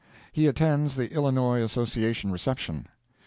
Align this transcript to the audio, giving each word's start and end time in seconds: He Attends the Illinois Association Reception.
He 0.31 0.47
Attends 0.47 0.95
the 0.95 1.13
Illinois 1.13 1.61
Association 1.61 2.31
Reception. 2.31 2.87